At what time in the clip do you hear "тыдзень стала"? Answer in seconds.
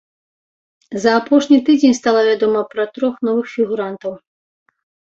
1.69-2.21